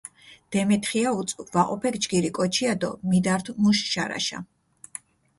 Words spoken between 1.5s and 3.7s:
ვაჸოფექ ჯგირი კოჩია დო მიდართჷ